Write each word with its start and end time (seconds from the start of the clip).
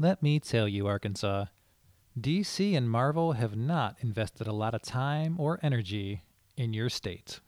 Let 0.00 0.22
me 0.22 0.38
tell 0.38 0.68
you, 0.68 0.86
Arkansas, 0.86 1.46
DC 2.16 2.76
and 2.76 2.88
Marvel 2.88 3.32
have 3.32 3.56
not 3.56 3.96
invested 3.98 4.46
a 4.46 4.52
lot 4.52 4.72
of 4.72 4.80
time 4.80 5.34
or 5.40 5.58
energy 5.60 6.22
in 6.56 6.72
your 6.72 6.88
state. 6.88 7.40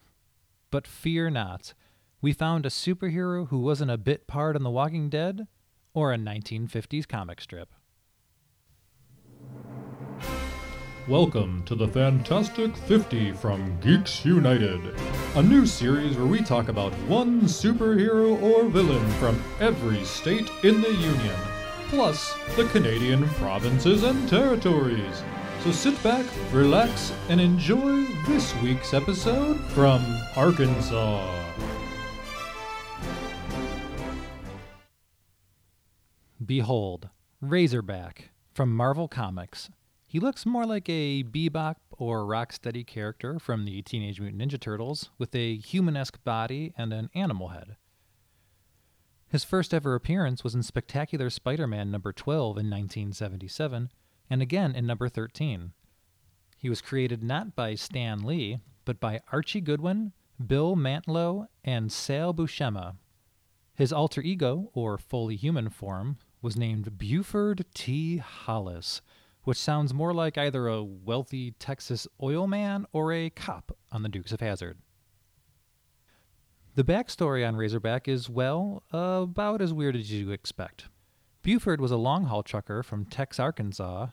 But 0.73 0.85
fear 0.85 1.31
not, 1.31 1.75
we 2.21 2.33
found 2.33 2.67
a 2.67 2.69
superhero 2.69 3.47
who 3.47 3.61
wasn't 3.61 3.93
a 3.93 3.97
bit 3.97 4.27
part 4.27 4.57
in 4.57 4.65
The 4.65 4.71
Walking 4.71 5.09
Dead 5.09 5.47
or 5.95 6.13
a 6.13 6.17
1950s 6.17 7.07
comic 7.07 7.41
strip. 7.41 7.69
Welcome 11.07 11.63
to 11.67 11.77
the 11.77 11.87
Fantastic 11.87 12.77
50 12.77 13.31
from 13.31 13.79
Geeks 13.79 14.25
United, 14.25 14.81
a 15.37 15.43
new 15.45 15.65
series 15.65 16.17
where 16.17 16.27
we 16.27 16.43
talk 16.43 16.69
about 16.69 16.93
one 17.07 17.43
superhero 17.43 18.43
or 18.43 18.65
villain 18.65 19.09
from 19.21 19.41
every 19.61 20.03
state 20.03 20.51
in 20.65 20.81
the 20.81 20.93
Union, 20.93 21.37
plus 21.91 22.35
the 22.55 22.65
Canadian 22.67 23.29
provinces 23.31 24.05
and 24.05 24.29
territories. 24.29 25.25
So 25.65 25.73
sit 25.73 26.01
back, 26.03 26.25
relax, 26.53 27.13
and 27.29 27.41
enjoy 27.41 28.07
this 28.27 28.55
week's 28.63 28.95
episode 28.95 29.61
from 29.73 30.03
Arkansas. 30.37 31.29
Behold, 36.45 37.11
Razorback 37.41 38.31
from 38.55 38.75
Marvel 38.75 39.09
Comics. 39.09 39.69
He 40.07 40.19
looks 40.19 40.47
more 40.47 40.65
like 40.65 40.89
a 40.89 41.25
bebop 41.25 41.77
or 41.91 42.25
rocksteady 42.25 42.87
character 42.87 43.39
from 43.39 43.65
the 43.65 43.83
Teenage 43.83 44.21
Mutant 44.21 44.43
Ninja 44.43 44.59
Turtles 44.59 45.11
with 45.19 45.35
a 45.35 45.59
humanesque 45.59 46.23
body 46.25 46.73
and 46.79 46.93
an 46.93 47.11
animal 47.15 47.49
head. 47.49 47.77
His 49.31 49.45
first 49.45 49.73
ever 49.73 49.95
appearance 49.95 50.43
was 50.43 50.57
in 50.57 50.65
Spectacular 50.65 51.31
Spider 51.31 51.69
Man 51.69 51.93
number 51.93 52.13
12 52.13 52.59
in 52.59 52.69
1977 52.69 53.93
and 54.29 54.43
again 54.43 54.75
in 54.75 54.87
number 54.87 55.09
13. 55.09 55.71
He 56.59 56.69
was 56.69 56.81
created 56.81 57.23
not 57.23 57.55
by 57.55 57.77
Stan 57.77 58.25
Lee, 58.25 58.59
but 58.85 58.99
by 58.99 59.21
Archie 59.31 59.61
Goodwin, 59.61 60.13
Bill 60.45 60.75
Mantlo, 60.75 61.47
and 61.63 61.93
Sal 61.93 62.35
Buscema. 62.35 62.97
His 63.73 63.93
alter 63.93 64.21
ego, 64.21 64.71
or 64.75 64.99
fully 64.99 65.37
human 65.37 65.69
form, 65.69 66.19
was 66.43 66.57
named 66.57 66.99
Buford 66.99 67.65
T. 67.73 68.17
Hollis, 68.17 69.01
which 69.45 69.59
sounds 69.59 69.95
more 69.95 70.13
like 70.13 70.39
either 70.39 70.67
a 70.67 70.83
wealthy 70.83 71.53
Texas 71.53 72.09
oil 72.21 72.49
man 72.49 72.85
or 72.93 73.13
a 73.13 73.31
cop 73.31 73.77
on 73.93 74.03
the 74.03 74.09
Dukes 74.09 74.33
of 74.33 74.41
Hazzard. 74.41 74.79
The 76.77 76.85
backstory 76.85 77.47
on 77.47 77.57
Razorback 77.57 78.07
is, 78.07 78.31
well, 78.31 78.85
about 78.93 79.61
as 79.61 79.73
weird 79.73 79.97
as 79.97 80.13
you 80.13 80.31
expect. 80.31 80.87
Buford 81.43 81.81
was 81.81 81.91
a 81.91 81.97
long 81.97 82.27
haul 82.27 82.43
trucker 82.43 82.83
from 82.83 83.07
Tex, 83.07 83.41
Arkansas, 83.41 84.09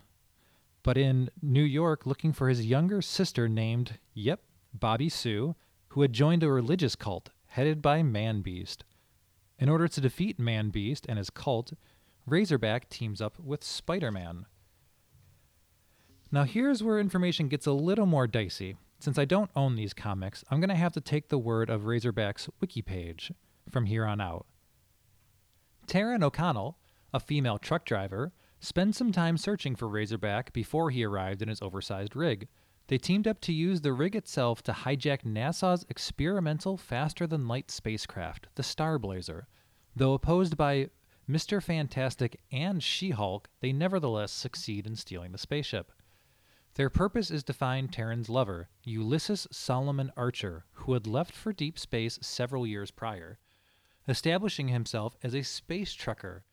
but 0.82 0.98
in 0.98 1.30
New 1.42 1.64
York 1.64 2.06
looking 2.06 2.34
for 2.34 2.50
his 2.50 2.66
younger 2.66 3.02
sister 3.02 3.48
named, 3.48 4.00
yep, 4.14 4.42
Bobby 4.74 5.08
Sue, 5.08 5.56
who 5.90 6.02
had 6.02 6.14
joined 6.14 6.44
a 6.44 6.52
religious 6.52 6.96
cult 6.96 7.30
headed 7.48 7.82
by 7.82 8.02
Man 8.02 8.42
Beast. 8.42 8.84
In 9.60 9.70
order 9.70 9.88
to 9.88 10.02
defeat 10.02 10.40
Man 10.40 10.70
Beast 10.70 11.06
and 11.08 11.18
his 11.18 11.30
cult, 11.30 11.74
Razorback 12.26 12.90
teams 12.90 13.22
up 13.22 13.40
with 13.40 13.64
Spider 13.64 14.12
Man. 14.12 14.46
Now, 16.32 16.44
here's 16.44 16.84
where 16.84 17.00
information 17.00 17.48
gets 17.48 17.68
a 17.68 17.72
little 17.72 18.06
more 18.06 18.28
dicey. 18.28 18.76
Since 19.00 19.20
I 19.20 19.26
don't 19.26 19.52
own 19.56 19.76
these 19.76 19.94
comics, 19.94 20.44
I'm 20.50 20.60
going 20.60 20.70
to 20.70 20.76
have 20.76 20.94
to 20.94 21.02
take 21.02 21.30
the 21.30 21.38
word 21.38 21.70
of 21.70 21.86
Razorback's 21.86 22.50
wiki 22.60 22.82
page 22.82 23.32
from 23.70 23.86
here 23.86 24.06
on 24.06 24.20
out. 24.20 24.48
Taryn 25.86 26.24
O'Connell, 26.24 26.78
a 27.14 27.20
female 27.20 27.58
truck 27.58 27.86
driver, 27.86 28.34
spent 28.60 28.96
some 28.96 29.12
time 29.12 29.38
searching 29.38 29.76
for 29.76 29.88
Razorback 29.88 30.52
before 30.52 30.90
he 30.90 31.04
arrived 31.04 31.42
in 31.42 31.48
his 31.48 31.62
oversized 31.62 32.16
rig. 32.16 32.48
They 32.88 32.98
teamed 32.98 33.28
up 33.28 33.40
to 33.42 33.54
use 33.54 33.82
the 33.82 33.94
rig 33.94 34.16
itself 34.16 34.64
to 34.64 34.72
hijack 34.72 35.24
NASA's 35.24 35.86
experimental 35.90 36.78
faster 36.78 37.28
than 37.28 37.48
light 37.48 37.70
spacecraft, 37.70 38.48
the 38.56 38.64
Starblazer. 38.64 39.44
Though 39.96 40.14
opposed 40.14 40.58
by 40.58 40.90
Mr. 41.30 41.62
Fantastic 41.62 42.40
and 42.52 42.82
She 42.82 43.12
Hulk, 43.12 43.50
they 43.60 43.74
nevertheless 43.74 44.32
succeed 44.32 44.88
in 44.88 44.96
stealing 44.96 45.34
the 45.34 45.38
spaceship. 45.38 45.92
Their 46.78 46.92
purpose 46.92 47.32
is 47.32 47.44
to 47.46 47.54
find 47.54 47.92
Taryn's 47.92 48.30
lover, 48.30 48.70
Ulysses 48.84 49.48
Solomon 49.52 50.12
Archer, 50.16 50.66
who 50.74 50.94
had 50.94 51.08
left 51.08 51.34
for 51.34 51.52
deep 51.52 51.80
space 51.80 52.20
several 52.22 52.68
years 52.68 52.92
prior, 52.92 53.40
establishing 54.08 54.68
himself 54.68 55.18
as 55.24 55.34
a 55.34 55.42
space 55.42 55.96
trucker. 55.96 56.44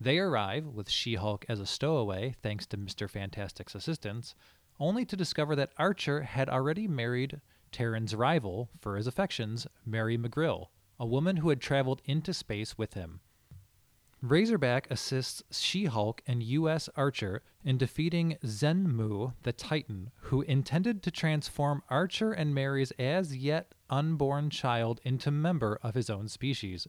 They 0.00 0.20
arrive, 0.20 0.66
with 0.66 0.88
She 0.88 1.16
Hulk 1.16 1.44
as 1.48 1.58
a 1.58 1.66
stowaway, 1.66 2.36
thanks 2.40 2.64
to 2.66 2.78
Mr. 2.78 3.10
Fantastic's 3.10 3.74
assistance, 3.74 4.36
only 4.78 5.04
to 5.04 5.16
discover 5.16 5.56
that 5.56 5.72
Archer 5.76 6.22
had 6.22 6.48
already 6.48 6.86
married 6.86 7.40
Taryn's 7.72 8.14
rival 8.14 8.70
for 8.80 8.96
his 8.96 9.08
affections, 9.08 9.66
Mary 9.84 10.16
McGrill, 10.16 10.68
a 11.00 11.06
woman 11.06 11.38
who 11.38 11.48
had 11.48 11.60
traveled 11.60 12.02
into 12.04 12.32
space 12.32 12.78
with 12.78 12.94
him. 12.94 13.18
Razorback 14.28 14.90
assists 14.90 15.42
She 15.52 15.84
Hulk 15.84 16.20
and 16.26 16.42
U.S. 16.42 16.88
Archer 16.96 17.42
in 17.62 17.78
defeating 17.78 18.38
Xemnu, 18.44 19.34
the 19.44 19.52
Titan, 19.52 20.10
who 20.22 20.42
intended 20.42 21.02
to 21.04 21.12
transform 21.12 21.84
Archer 21.88 22.32
and 22.32 22.52
Mary's 22.52 22.90
as 22.98 23.36
yet 23.36 23.72
unborn 23.88 24.50
child 24.50 25.00
into 25.04 25.30
member 25.30 25.78
of 25.80 25.94
his 25.94 26.10
own 26.10 26.26
species. 26.26 26.88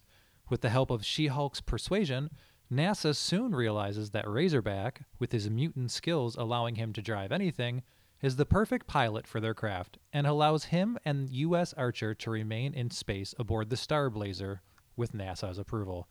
With 0.50 0.62
the 0.62 0.70
help 0.70 0.90
of 0.90 1.06
She 1.06 1.28
Hulk's 1.28 1.62
persuasion, 1.62 2.32
NASA 2.72 3.16
soon 3.16 3.54
realizes 3.54 4.10
that 4.12 4.28
Razorback, 4.28 5.04
with 5.20 5.32
his 5.32 5.48
mutant 5.48 5.92
skills 5.92 6.36
allowing 6.36 6.76
him 6.76 6.92
to 6.94 7.04
drive 7.04 7.32
anything, 7.32 7.84
is 8.20 8.38
the 8.38 8.46
perfect 8.46 8.88
pilot 8.88 9.28
for 9.28 9.40
their 9.40 9.54
craft 9.54 10.00
and 10.12 10.26
allows 10.26 10.66
him 10.66 10.98
and 11.06 11.30
U.S. 11.30 11.74
Archer 11.74 12.16
to 12.16 12.32
remain 12.32 12.74
in 12.74 12.90
space 12.90 13.36
aboard 13.38 13.70
the 13.70 13.76
Starblazer 13.76 14.62
with 14.96 15.14
NASA's 15.14 15.60
approval. 15.60 16.08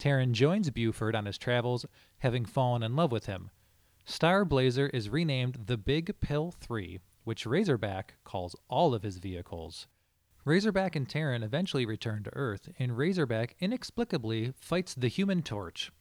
Taryn 0.00 0.32
joins 0.32 0.70
Buford 0.70 1.14
on 1.14 1.26
his 1.26 1.38
travels, 1.38 1.86
having 2.18 2.44
fallen 2.44 2.82
in 2.82 2.96
love 2.96 3.12
with 3.12 3.26
him. 3.26 3.50
Starblazer 4.06 4.90
is 4.92 5.08
renamed 5.08 5.66
the 5.66 5.76
Big 5.76 6.18
Pig 6.20 6.54
3, 6.54 6.98
which 7.24 7.46
Razorback 7.46 8.14
calls 8.24 8.56
all 8.68 8.94
of 8.94 9.02
his 9.02 9.18
vehicles. 9.18 9.86
Razorback 10.44 10.96
and 10.96 11.08
Taryn 11.08 11.44
eventually 11.44 11.84
return 11.84 12.24
to 12.24 12.34
Earth, 12.34 12.70
and 12.78 12.96
Razorback 12.96 13.54
inexplicably 13.60 14.52
fights 14.58 14.94
the 14.94 15.08
Human 15.08 15.42
Torch. 15.42 15.92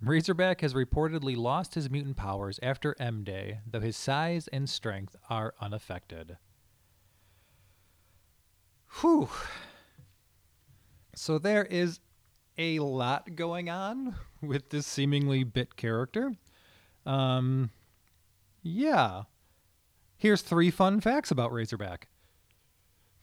Razorback 0.00 0.60
has 0.60 0.74
reportedly 0.74 1.36
lost 1.36 1.74
his 1.74 1.90
mutant 1.90 2.16
powers 2.16 2.60
after 2.62 2.94
M 3.00 3.24
Day, 3.24 3.58
though 3.68 3.80
his 3.80 3.96
size 3.96 4.46
and 4.48 4.70
strength 4.70 5.16
are 5.28 5.54
unaffected. 5.60 6.36
Whew. 9.00 9.28
So 11.16 11.38
there 11.38 11.64
is 11.64 11.98
a 12.58 12.80
lot 12.80 13.36
going 13.36 13.70
on 13.70 14.16
with 14.42 14.70
this 14.70 14.86
seemingly 14.86 15.44
bit 15.44 15.76
character. 15.76 16.32
Um, 17.06 17.70
yeah. 18.62 19.22
Here's 20.16 20.42
three 20.42 20.70
fun 20.70 21.00
facts 21.00 21.30
about 21.30 21.52
Razorback. 21.52 22.08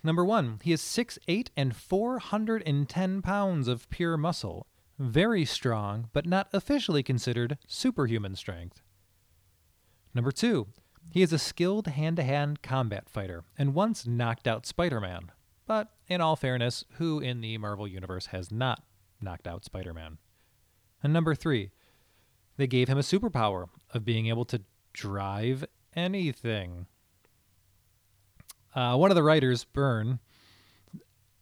Number 0.03 0.23
one, 0.23 0.59
he 0.63 0.71
is 0.71 0.81
6'8 0.81 1.49
and 1.57 1.75
410 1.75 3.21
pounds 3.21 3.67
of 3.67 3.89
pure 3.89 4.17
muscle. 4.17 4.67
Very 4.97 5.43
strong, 5.43 6.09
but 6.13 6.25
not 6.25 6.47
officially 6.53 7.03
considered 7.03 7.57
superhuman 7.67 8.35
strength. 8.35 8.81
Number 10.13 10.31
two, 10.31 10.67
he 11.09 11.21
is 11.21 11.33
a 11.33 11.39
skilled 11.39 11.87
hand 11.87 12.15
to 12.17 12.23
hand 12.23 12.61
combat 12.61 13.09
fighter 13.09 13.43
and 13.57 13.73
once 13.73 14.07
knocked 14.07 14.47
out 14.47 14.65
Spider 14.65 15.01
Man. 15.01 15.31
But 15.65 15.89
in 16.07 16.21
all 16.21 16.35
fairness, 16.35 16.85
who 16.93 17.19
in 17.19 17.41
the 17.41 17.57
Marvel 17.57 17.87
Universe 17.87 18.27
has 18.27 18.51
not 18.51 18.83
knocked 19.25 19.47
out 19.47 19.65
Spider 19.65 19.93
Man. 19.93 20.17
And 21.03 21.11
number 21.11 21.35
three, 21.35 21.71
they 22.57 22.67
gave 22.67 22.87
him 22.87 22.97
a 22.97 23.01
superpower 23.01 23.65
of 23.93 24.05
being 24.05 24.27
able 24.27 24.45
to 24.45 24.61
drive 24.93 25.65
anything. 25.95 26.87
Uh, 28.73 28.95
one 28.95 29.11
of 29.11 29.15
the 29.15 29.23
writers, 29.23 29.65
Byrne, 29.65 30.19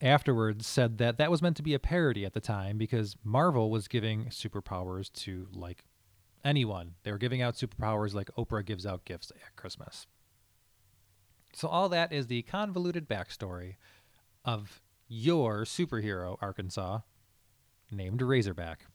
afterwards 0.01 0.67
said 0.67 0.97
that 0.97 1.17
that 1.17 1.31
was 1.31 1.41
meant 1.41 1.55
to 1.57 1.63
be 1.63 1.73
a 1.73 1.79
parody 1.79 2.25
at 2.25 2.33
the 2.33 2.41
time 2.41 2.77
because 2.77 3.15
Marvel 3.23 3.71
was 3.71 3.87
giving 3.87 4.25
superpowers 4.25 5.11
to 5.13 5.47
like 5.53 5.85
anyone. 6.43 6.95
They 7.03 7.11
were 7.11 7.17
giving 7.17 7.41
out 7.41 7.55
superpowers 7.55 8.13
like 8.13 8.29
Oprah 8.37 8.65
gives 8.65 8.85
out 8.85 9.05
gifts 9.05 9.31
at 9.31 9.55
Christmas. 9.55 10.07
So, 11.53 11.67
all 11.67 11.87
that 11.89 12.11
is 12.11 12.27
the 12.27 12.41
convoluted 12.41 13.07
backstory 13.07 13.75
of 14.43 14.81
your 15.07 15.63
superhero, 15.63 16.37
Arkansas, 16.41 16.99
named 17.93 18.21
Razorback. 18.21 18.87